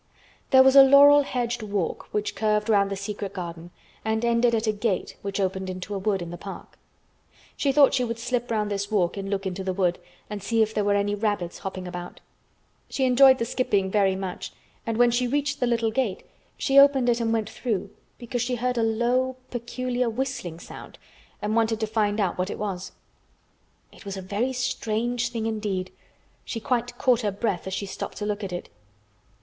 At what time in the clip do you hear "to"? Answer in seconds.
21.79-21.85, 28.17-28.25